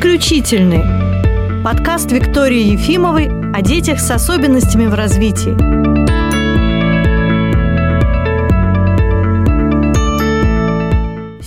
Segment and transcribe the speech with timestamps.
[0.00, 1.62] Исключительный.
[1.62, 5.54] Подкаст Виктории Ефимовой о детях с особенностями в развитии.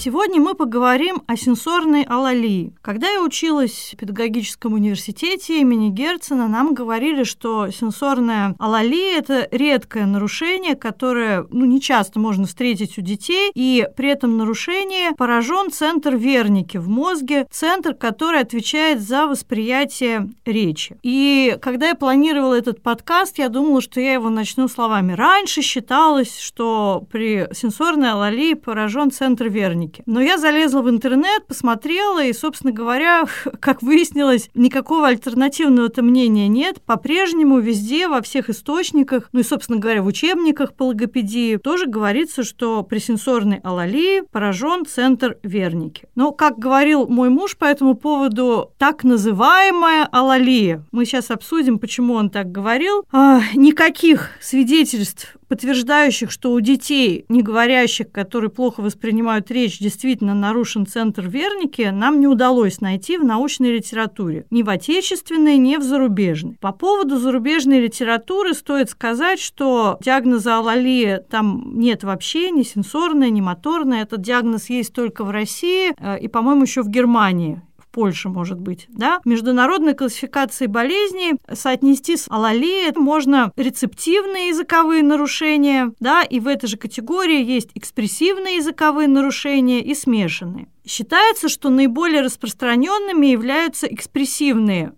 [0.04, 2.73] Сегодня мы поговорим о сенсорной алалии.
[2.82, 10.05] Когда я училась в педагогическом университете имени Герцена, нам говорили, что сенсорная алалия– это редкое
[10.05, 16.18] нарушение, которое ну, не часто можно встретить у детей, и при этом нарушении поражен центр
[16.18, 20.97] Верники в мозге, центр, который отвечает за восприятие речи.
[21.01, 25.14] И когда я планировала этот подкаст, я думала, что я его начну словами.
[25.14, 30.04] Раньше считалось, что при сенсорной алалии поражен центр Верники рынке.
[30.06, 33.25] Но я залезла в интернет, посмотрела, и, собственно говоря,
[33.59, 36.81] как выяснилось, никакого альтернативного-то мнения нет.
[36.81, 42.44] По-прежнему везде, во всех источниках, ну и, собственно говоря, в учебниках по логопедии тоже говорится,
[42.44, 46.08] что при сенсорной алалии поражен центр Верники.
[46.16, 50.83] Но, как говорил мой муж по этому поводу, так называемая алалия.
[50.91, 53.05] Мы сейчас обсудим, почему он так говорил.
[53.11, 60.87] А, никаких свидетельств подтверждающих, что у детей, не говорящих, которые плохо воспринимают речь, действительно нарушен
[60.87, 64.47] центр Верники, нам не удалось найти в научной литературе.
[64.49, 66.57] Ни в отечественной, ни в зарубежной.
[66.59, 73.41] По поводу зарубежной литературы стоит сказать, что диагноза алалия там нет вообще, ни сенсорная, ни
[73.41, 74.01] моторная.
[74.01, 77.61] Этот диагноз есть только в России э, и, по-моему, еще в Германии.
[77.94, 86.23] Польша, может быть, да, международной классификации болезней соотнести с алалией можно рецептивные языковые нарушения, да,
[86.23, 90.67] и в этой же категории есть экспрессивные языковые нарушения и смешанные.
[90.86, 94.94] Считается, что наиболее распространенными являются экспрессивные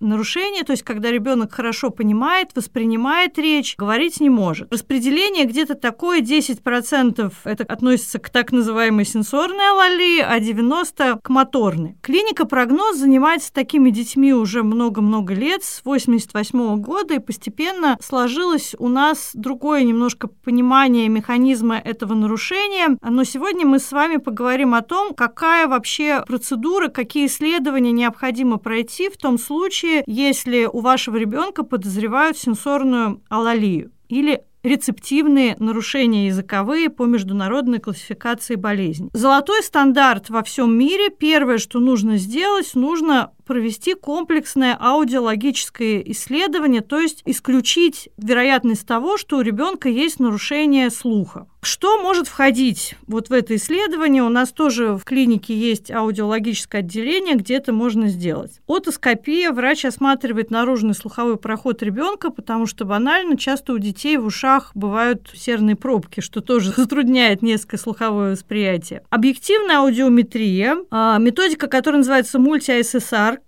[0.00, 4.72] нарушение, то есть когда ребенок хорошо понимает, воспринимает речь, говорить не может.
[4.72, 11.96] Распределение где-то такое, 10% это относится к так называемой сенсорной алалии, а 90% к моторной.
[12.02, 18.88] Клиника «Прогноз» занимается такими детьми уже много-много лет, с 88 года, и постепенно сложилось у
[18.88, 22.96] нас другое немножко понимание механизма этого нарушения.
[23.02, 29.08] Но сегодня мы с вами поговорим о том, какая вообще процедура, какие исследования необходимо пройти
[29.08, 36.90] в том случае, случае, если у вашего ребенка подозревают сенсорную алалию или рецептивные нарушения языковые
[36.90, 39.08] по международной классификации болезней.
[39.12, 41.10] Золотой стандарт во всем мире.
[41.10, 49.38] Первое, что нужно сделать, нужно провести комплексное аудиологическое исследование, то есть исключить вероятность того, что
[49.38, 51.46] у ребенка есть нарушение слуха.
[51.60, 54.22] Что может входить вот в это исследование?
[54.22, 58.52] У нас тоже в клинике есть аудиологическое отделение, где это можно сделать.
[58.68, 59.50] Отоскопия.
[59.50, 65.28] Врач осматривает наружный слуховой проход ребенка, потому что банально часто у детей в ушах бывают
[65.34, 69.02] серные пробки, что тоже затрудняет несколько слуховое восприятие.
[69.10, 70.76] Объективная аудиометрия.
[70.90, 72.38] А, методика, которая называется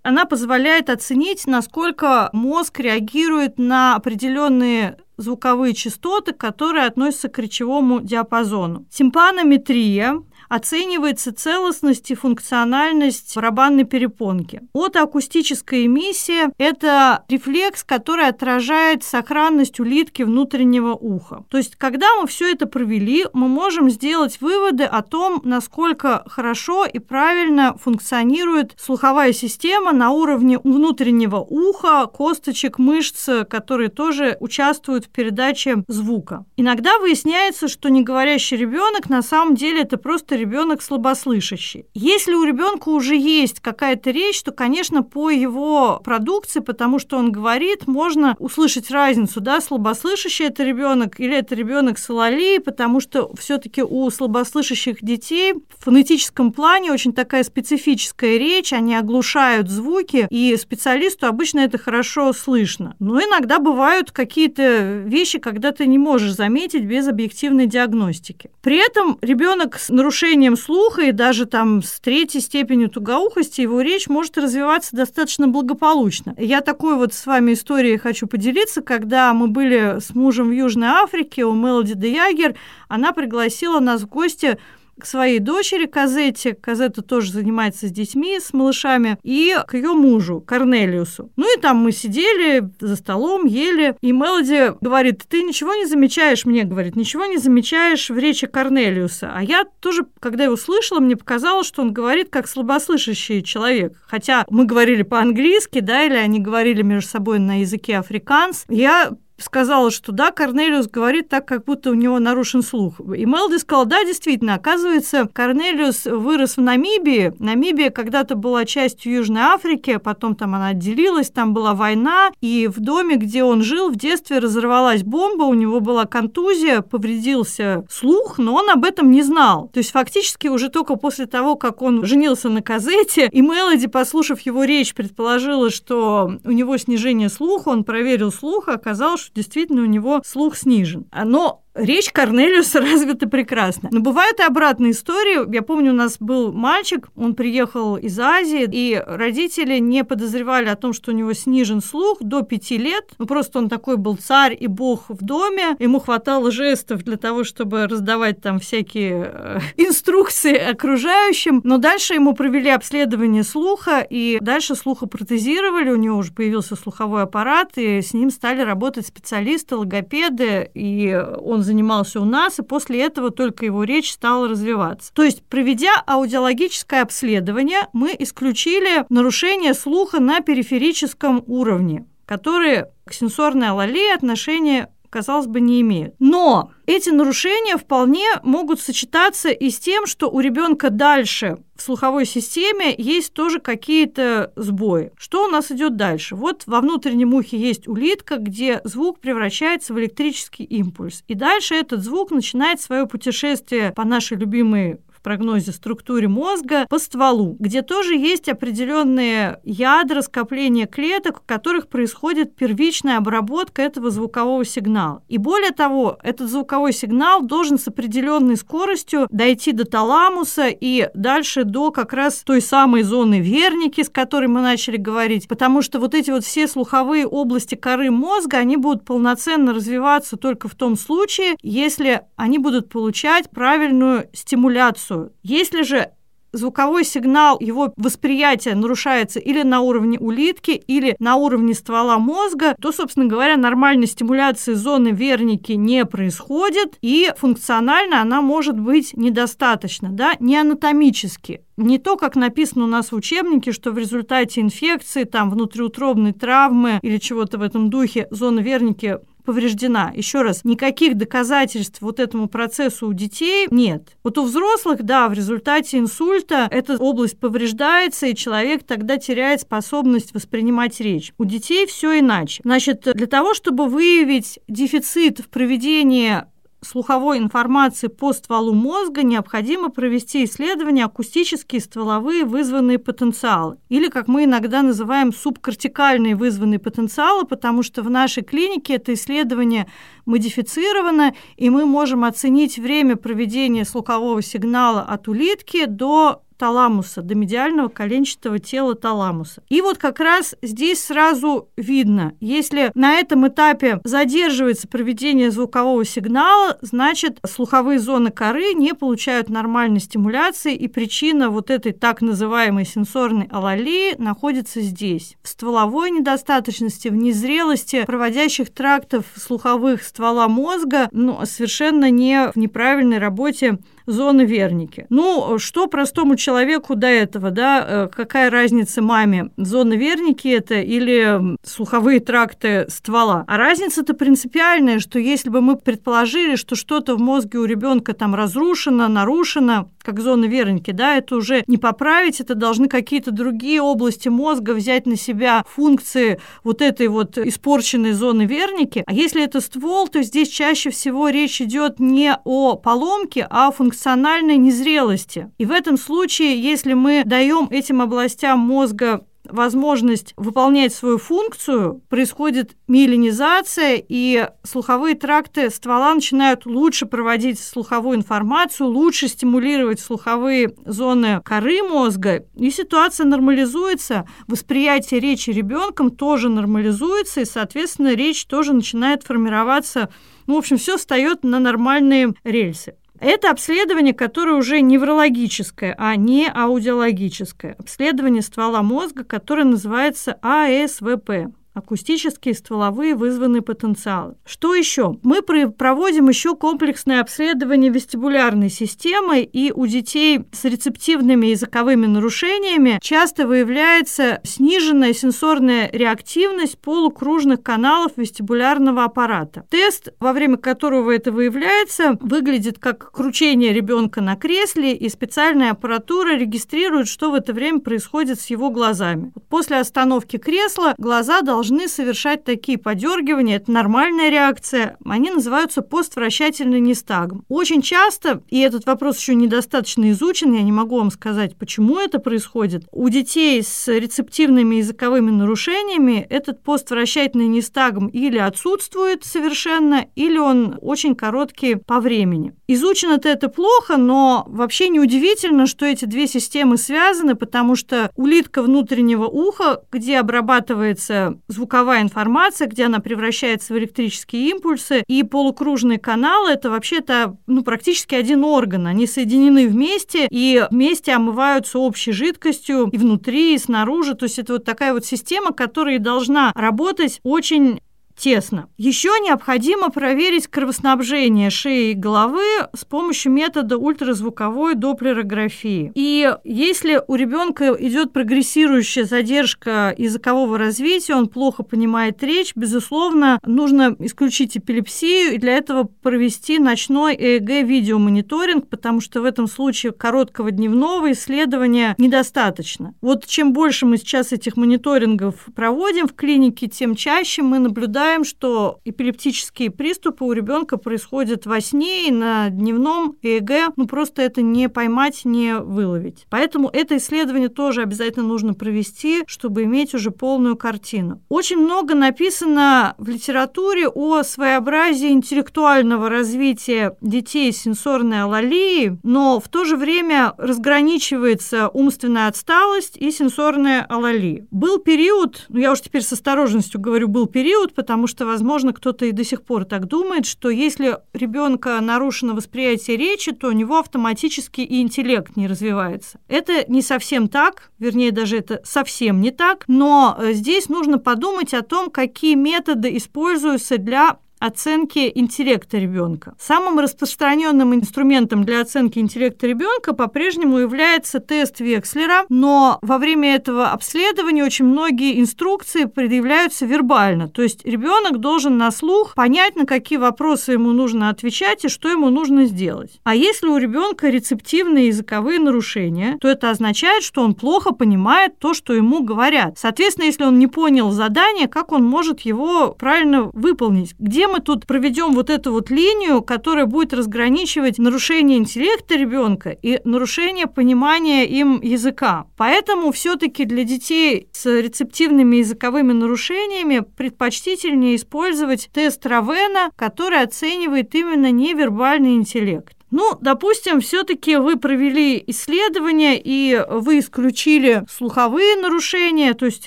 [0.02, 8.86] она позволяет оценить, насколько мозг реагирует на определенные звуковые частоты, которые относятся к речевому диапазону.
[8.90, 14.62] Тимпанометрия оценивается целостность и функциональность барабанной перепонки.
[14.74, 21.44] Отоакустическая эмиссия– это рефлекс, который отражает сохранность улитки внутреннего уха.
[21.48, 26.84] То есть, когда мы все это провели, мы можем сделать выводы о том, насколько хорошо
[26.84, 35.08] и правильно функционирует слуховая система на уровне внутреннего уха, косточек, мышц, которые тоже участвуют в
[35.08, 36.44] передаче звука.
[36.56, 41.86] Иногда выясняется, что неговорящий ребенок на самом деле это просто ребенок слабослышащий.
[41.94, 47.30] Если у ребенка уже есть какая-то речь, то, конечно, по его продукции, потому что он
[47.30, 53.32] говорит, можно услышать разницу, да, слабослышащий это ребенок или это ребенок с алалией, потому что
[53.36, 60.56] все-таки у слабослышащих детей в фонетическом плане очень такая специфическая речь, они оглушают звуки, и
[60.56, 62.96] специалисту обычно это хорошо слышно.
[62.98, 68.50] Но иногда бывают какие-то вещи, когда ты не можешь заметить без объективной диагностики.
[68.62, 73.80] При этом ребенок с нарушением нарушением слуха и даже там с третьей степенью тугоухости его
[73.80, 76.34] речь может развиваться достаточно благополучно.
[76.38, 80.88] Я такой вот с вами историей хочу поделиться, когда мы были с мужем в Южной
[80.88, 82.54] Африке у Мелоди де Ягер,
[82.88, 84.58] она пригласила нас в гости
[85.00, 86.54] к своей дочери Казете.
[86.54, 91.32] Казета тоже занимается с детьми, с малышами, и к ее мужу Корнелиусу.
[91.36, 96.44] Ну и там мы сидели за столом, ели, и Мелоди говорит, ты ничего не замечаешь,
[96.44, 99.32] мне говорит, ничего не замечаешь в речи Корнелиуса.
[99.34, 104.00] А я тоже, когда его слышала, мне показалось, что он говорит как слабослышащий человек.
[104.06, 108.64] Хотя мы говорили по-английски, да, или они говорили между собой на языке африканс.
[108.68, 109.10] Я
[109.42, 113.00] сказала, что да, Корнелиус говорит так, как будто у него нарушен слух.
[113.00, 117.32] И Мелди сказала, да, действительно, оказывается, Корнелиус вырос в Намибии.
[117.38, 122.80] Намибия когда-то была частью Южной Африки, потом там она отделилась, там была война, и в
[122.80, 128.54] доме, где он жил, в детстве разорвалась бомба, у него была контузия, повредился слух, но
[128.54, 129.70] он об этом не знал.
[129.72, 134.40] То есть фактически уже только после того, как он женился на Казете, и Мелоди, послушав
[134.40, 140.22] его речь, предположила, что у него снижение слуха, он проверил слух, оказалось, действительно у него
[140.24, 141.06] слух снижен.
[141.12, 143.88] Но Речь Корнелиуса развита прекрасно.
[143.92, 145.52] Но бывают и обратные истории.
[145.52, 150.76] Я помню, у нас был мальчик, он приехал из Азии, и родители не подозревали о
[150.76, 153.04] том, что у него снижен слух до пяти лет.
[153.18, 155.76] Ну, просто он такой был царь и бог в доме.
[155.78, 161.60] Ему хватало жестов для того, чтобы раздавать там всякие э, инструкции окружающим.
[161.64, 167.22] Но дальше ему провели обследование слуха, и дальше слуха протезировали, у него уже появился слуховой
[167.22, 173.00] аппарат, и с ним стали работать специалисты, логопеды, и он занимался у нас, и после
[173.00, 175.12] этого только его речь стала развиваться.
[175.14, 183.68] То есть, проведя аудиологическое обследование, мы исключили нарушение слуха на периферическом уровне, которые к сенсорной
[183.68, 186.14] алалии отношения казалось бы, не имеют.
[186.18, 192.26] Но эти нарушения вполне могут сочетаться и с тем, что у ребенка дальше в слуховой
[192.26, 195.12] системе есть тоже какие-то сбои.
[195.16, 196.36] Что у нас идет дальше?
[196.36, 201.24] Вот во внутреннем ухе есть улитка, где звук превращается в электрический импульс.
[201.26, 207.56] И дальше этот звук начинает свое путешествие по нашей любимой прогнозе структуре мозга по стволу,
[207.58, 215.22] где тоже есть определенные ядра, скопления клеток, в которых происходит первичная обработка этого звукового сигнала.
[215.28, 221.64] И более того, этот звуковой сигнал должен с определенной скоростью дойти до таламуса и дальше
[221.64, 226.14] до как раз той самой зоны верники, с которой мы начали говорить, потому что вот
[226.14, 231.56] эти вот все слуховые области коры мозга, они будут полноценно развиваться только в том случае,
[231.62, 235.32] если они будут получать правильную стимуляцию информацию.
[235.42, 236.10] Если же
[236.52, 242.90] звуковой сигнал, его восприятие нарушается или на уровне улитки, или на уровне ствола мозга, то,
[242.90, 250.34] собственно говоря, нормальной стимуляции зоны верники не происходит, и функционально она может быть недостаточно, да,
[250.40, 251.62] не анатомически.
[251.76, 256.98] Не то, как написано у нас в учебнике, что в результате инфекции, там, внутриутробной травмы
[257.00, 259.18] или чего-то в этом духе зона верники
[259.50, 260.12] повреждена.
[260.14, 264.16] Еще раз, никаких доказательств вот этому процессу у детей нет.
[264.22, 270.34] Вот у взрослых, да, в результате инсульта эта область повреждается, и человек тогда теряет способность
[270.34, 271.32] воспринимать речь.
[271.36, 272.62] У детей все иначе.
[272.64, 276.44] Значит, для того, чтобы выявить дефицит в проведении
[276.82, 284.44] слуховой информации по стволу мозга необходимо провести исследования акустические стволовые вызванные потенциалы, или, как мы
[284.44, 289.86] иногда называем, субкортикальные вызванные потенциалы, потому что в нашей клинике это исследование
[290.26, 297.88] модифицировано, и мы можем оценить время проведения слухового сигнала от улитки до таламуса, до медиального
[297.88, 299.62] коленчатого тела таламуса.
[299.70, 306.76] И вот как раз здесь сразу видно, если на этом этапе задерживается проведение звукового сигнала,
[306.82, 313.48] значит, слуховые зоны коры не получают нормальной стимуляции, и причина вот этой так называемой сенсорной
[313.50, 315.36] алалии находится здесь.
[315.42, 323.16] В стволовой недостаточности, в незрелости проводящих трактов слуховых ствола мозга, ну, совершенно не в неправильной
[323.16, 325.06] работе зоны верники.
[325.08, 331.56] Ну, что простому человеку до этого, да, э, какая разница маме, зона верники это или
[331.64, 333.44] слуховые тракты ствола?
[333.46, 338.34] А разница-то принципиальная, что если бы мы предположили, что что-то в мозге у ребенка там
[338.34, 344.28] разрушено, нарушено, как зона верники, да, это уже не поправить, это должны какие-то другие области
[344.28, 349.02] мозга взять на себя функции вот этой вот испорченной зоны верники.
[349.06, 353.72] А если это ствол, то здесь чаще всего речь идет не о поломке, а о
[353.72, 355.50] функциональной незрелости.
[355.58, 362.76] И в этом случае, если мы даем этим областям мозга возможность выполнять свою функцию, происходит
[362.88, 371.82] миелинизация, и слуховые тракты ствола начинают лучше проводить слуховую информацию, лучше стимулировать слуховые зоны коры
[371.82, 380.10] мозга, и ситуация нормализуется, восприятие речи ребенком тоже нормализуется, и, соответственно, речь тоже начинает формироваться
[380.50, 382.96] ну, в общем, все встает на нормальные рельсы.
[383.20, 387.76] Это обследование, которое уже неврологическое, а не аудиологическое.
[387.78, 391.52] Обследование ствола мозга, которое называется АСВП.
[391.72, 394.34] Акустические, стволовые вызванные потенциалы.
[394.44, 395.18] Что еще?
[395.22, 403.46] Мы проводим еще комплексное обследование вестибулярной системы, и у детей с рецептивными языковыми нарушениями часто
[403.46, 409.64] выявляется сниженная сенсорная реактивность полукружных каналов вестибулярного аппарата.
[409.70, 416.36] Тест, во время которого это выявляется, выглядит как кручение ребенка на кресле, и специальная аппаратура
[416.36, 419.32] регистрирует, что в это время происходит с его глазами.
[419.48, 427.44] После остановки кресла глаза должны совершать такие подергивания, это нормальная реакция, они называются поствращательный нестагм.
[427.48, 432.18] Очень часто, и этот вопрос еще недостаточно изучен, я не могу вам сказать, почему это
[432.18, 440.78] происходит, у детей с рецептивными языковыми нарушениями этот поствращательный нестагм или отсутствует совершенно, или он
[440.80, 442.54] очень короткий по времени.
[442.68, 449.26] Изучено-то это плохо, но вообще неудивительно, что эти две системы связаны, потому что улитка внутреннего
[449.26, 456.70] уха, где обрабатывается звуковая информация, где она превращается в электрические импульсы, и полукружные каналы– это
[456.70, 458.86] вообще-то ну, практически один орган.
[458.86, 464.14] Они соединены вместе и вместе омываются общей жидкостью и внутри, и снаружи.
[464.14, 467.80] То есть это вот такая вот система, которая должна работать очень
[468.20, 468.68] тесно.
[468.76, 475.90] Еще необходимо проверить кровоснабжение шеи и головы с помощью метода ультразвуковой доплерографии.
[475.94, 483.96] И если у ребенка идет прогрессирующая задержка языкового развития, он плохо понимает речь, безусловно, нужно
[483.98, 491.12] исключить эпилепсию и для этого провести ночной ЭЭГ-видеомониторинг, потому что в этом случае короткого дневного
[491.12, 492.94] исследования недостаточно.
[493.00, 498.24] Вот чем больше мы сейчас этих мониторингов проводим в клинике, тем чаще мы наблюдаем наблюдаем,
[498.24, 503.74] что эпилептические приступы у ребенка происходят во сне и на дневном ЭЭГ.
[503.76, 506.26] Ну, просто это не поймать, не выловить.
[506.28, 511.22] Поэтому это исследование тоже обязательно нужно провести, чтобы иметь уже полную картину.
[511.28, 519.48] Очень много написано в литературе о своеобразии интеллектуального развития детей с сенсорной алалией, но в
[519.48, 524.46] то же время разграничивается умственная отсталость и сенсорная алалия.
[524.50, 528.72] Был период, ну я уж теперь с осторожностью говорю, был период, потому потому что, возможно,
[528.72, 533.50] кто-то и до сих пор так думает, что если ребенка нарушено восприятие речи, то у
[533.50, 536.20] него автоматически и интеллект не развивается.
[536.28, 541.52] Это не совсем так, вернее, даже это совсем не так, но э, здесь нужно подумать
[541.52, 546.34] о том, какие методы используются для оценки интеллекта ребенка.
[546.40, 553.68] Самым распространенным инструментом для оценки интеллекта ребенка по-прежнему является тест Векслера, но во время этого
[553.68, 559.98] обследования очень многие инструкции предъявляются вербально, то есть ребенок должен на слух понять, на какие
[559.98, 563.00] вопросы ему нужно отвечать и что ему нужно сделать.
[563.04, 568.54] А если у ребенка рецептивные языковые нарушения, то это означает, что он плохо понимает то,
[568.54, 569.58] что ему говорят.
[569.58, 573.94] Соответственно, если он не понял задание, как он может его правильно выполнить?
[573.98, 579.80] Где мы тут проведем вот эту вот линию, которая будет разграничивать нарушение интеллекта ребенка и
[579.84, 582.26] нарушение понимания им языка.
[582.36, 591.30] Поэтому все-таки для детей с рецептивными языковыми нарушениями предпочтительнее использовать тест Равена, который оценивает именно
[591.30, 592.79] невербальный интеллект.
[592.90, 599.66] Ну, допустим, все-таки вы провели исследование и вы исключили слуховые нарушения, то есть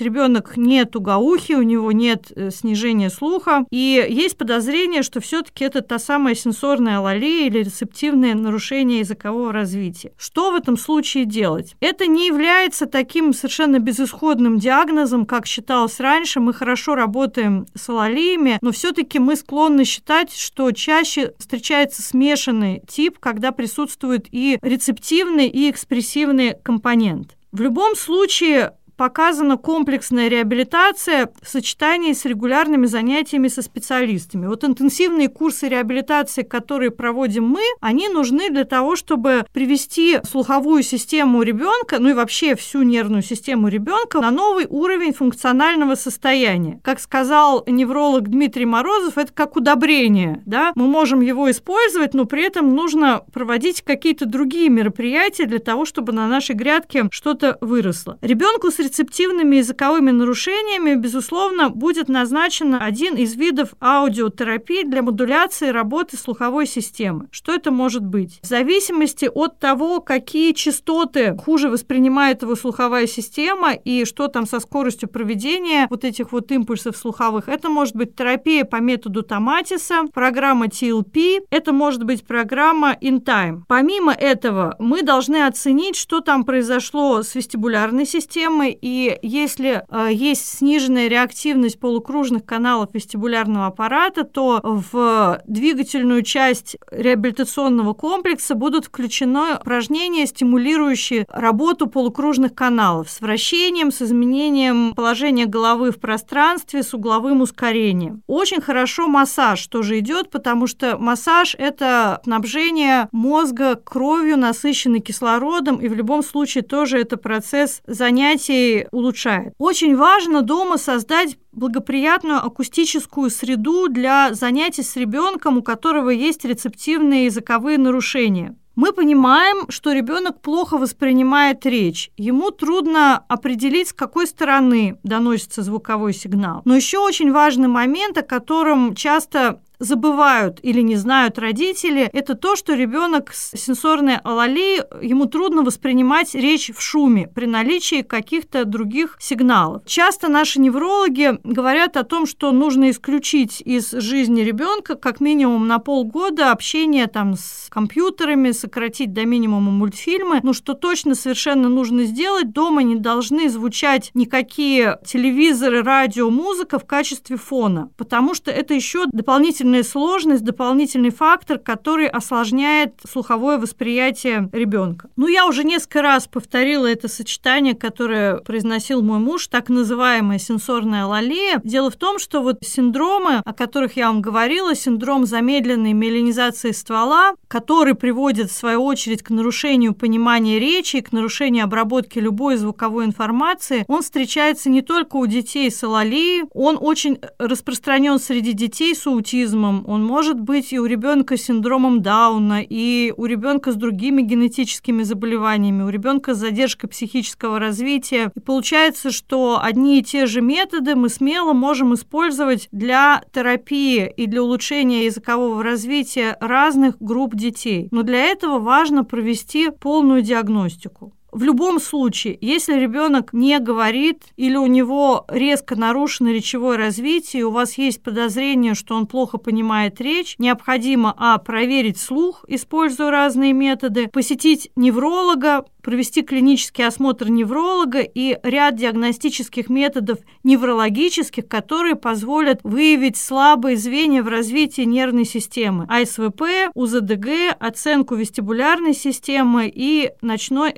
[0.00, 5.80] ребенок не тугоухий, у него нет э, снижения слуха, и есть подозрение, что все-таки это
[5.80, 10.12] та самая сенсорная алалия или рецептивное нарушение языкового развития.
[10.18, 11.74] Что в этом случае делать?
[11.80, 16.40] Это не является таким совершенно безысходным диагнозом, как считалось раньше.
[16.40, 23.13] Мы хорошо работаем с алалиями, но все-таки мы склонны считать, что чаще встречается смешанный тип
[23.14, 27.36] тип, когда присутствует и рецептивный, и экспрессивный компонент.
[27.52, 34.46] В любом случае показана комплексная реабилитация в сочетании с регулярными занятиями со специалистами.
[34.46, 41.42] Вот интенсивные курсы реабилитации, которые проводим мы, они нужны для того, чтобы привести слуховую систему
[41.42, 46.80] ребенка, ну и вообще всю нервную систему ребенка на новый уровень функционального состояния.
[46.82, 50.42] Как сказал невролог Дмитрий Морозов, это как удобрение.
[50.46, 50.72] Да?
[50.74, 56.12] Мы можем его использовать, но при этом нужно проводить какие-то другие мероприятия для того, чтобы
[56.12, 58.18] на нашей грядке что-то выросло.
[58.20, 66.16] Ребенку с рецептивными языковыми нарушениями, безусловно, будет назначен один из видов аудиотерапии для модуляции работы
[66.16, 67.28] слуховой системы.
[67.30, 68.38] Что это может быть?
[68.42, 74.60] В зависимости от того, какие частоты хуже воспринимает его слуховая система и что там со
[74.60, 80.66] скоростью проведения вот этих вот импульсов слуховых, это может быть терапия по методу Томатиса, программа
[80.66, 83.62] TLP, это может быть программа InTime.
[83.68, 90.58] Помимо этого, мы должны оценить, что там произошло с вестибулярной системой и если э, есть
[90.58, 100.26] сниженная реактивность полукружных каналов вестибулярного аппарата, то в двигательную часть реабилитационного комплекса будут включены упражнения,
[100.26, 108.22] стимулирующие работу полукружных каналов с вращением, с изменением положения головы в пространстве, с угловым ускорением.
[108.26, 115.88] Очень хорошо массаж тоже идет, потому что массаж– это снабжение мозга кровью, насыщенной кислородом, и
[115.88, 119.54] в любом случае тоже это процесс занятий улучшает.
[119.58, 127.26] Очень важно дома создать благоприятную акустическую среду для занятий с ребенком, у которого есть рецептивные
[127.26, 128.56] языковые нарушения.
[128.76, 132.10] Мы понимаем, что ребенок плохо воспринимает речь.
[132.16, 136.62] Ему трудно определить, с какой стороны доносится звуковой сигнал.
[136.64, 142.56] Но еще очень важный момент, о котором часто забывают или не знают родители, это то,
[142.56, 149.16] что ребенок с сенсорной алалией, ему трудно воспринимать речь в шуме при наличии каких-то других
[149.20, 149.82] сигналов.
[149.86, 155.78] Часто наши неврологи говорят о том, что нужно исключить из жизни ребенка как минимум на
[155.78, 160.40] полгода общение там с компьютерами, сократить до минимума мультфильмы.
[160.42, 166.86] Но что точно совершенно нужно сделать, дома не должны звучать никакие телевизоры, радио, музыка в
[166.86, 174.48] качестве фона, потому что это еще дополнительно дополнительная сложность, дополнительный фактор, который осложняет слуховое восприятие
[174.52, 175.08] ребенка.
[175.16, 181.06] Ну, я уже несколько раз повторила это сочетание, которое произносил мой муж, так называемая сенсорная
[181.06, 181.60] лалия.
[181.64, 187.34] Дело в том, что вот синдромы, о которых я вам говорила, синдром замедленной миелинизации ствола,
[187.48, 193.84] который приводит, в свою очередь, к нарушению понимания речи, к нарушению обработки любой звуковой информации,
[193.88, 199.53] он встречается не только у детей с алалией, он очень распространен среди детей с аутизмом,
[199.54, 204.22] аутизмом, он может быть и у ребенка с синдромом Дауна, и у ребенка с другими
[204.22, 208.32] генетическими заболеваниями, у ребенка с задержкой психического развития.
[208.34, 214.26] И получается, что одни и те же методы мы смело можем использовать для терапии и
[214.26, 217.88] для улучшения языкового развития разных групп детей.
[217.90, 221.12] Но для этого важно провести полную диагностику.
[221.34, 227.44] В любом случае, если ребенок не говорит или у него резко нарушено речевое развитие, и
[227.44, 231.38] у вас есть подозрение, что он плохо понимает речь, необходимо а.
[231.38, 240.18] проверить слух, используя разные методы, посетить невролога, провести клинический осмотр невролога и ряд диагностических методов
[240.42, 249.70] неврологических, которые позволят выявить слабые звенья в развитии нервной системы, АСВП, УЗДГ, оценку вестибулярной системы
[249.72, 250.72] и ночной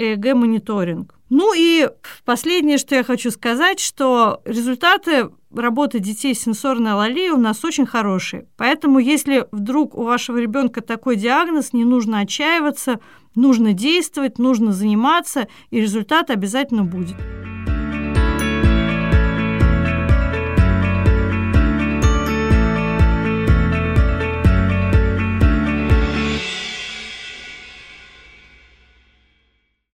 [0.46, 1.14] ЭЭГ-мониторинг.
[1.28, 1.88] Ну и
[2.24, 7.86] последнее, что я хочу сказать, что результаты работы детей с сенсорной алалией у нас очень
[7.86, 8.46] хорошие.
[8.56, 13.00] Поэтому, если вдруг у вашего ребенка такой диагноз, не нужно отчаиваться,
[13.34, 17.16] нужно действовать, нужно заниматься, и результат обязательно будет.